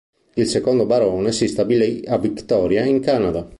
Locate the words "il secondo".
0.33-0.87